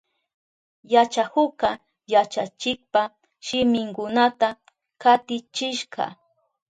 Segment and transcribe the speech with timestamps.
[0.93, 1.69] Yachakukka
[2.13, 3.01] yachachikpa
[3.45, 4.49] shiminkunata
[5.01, 6.03] katichishka.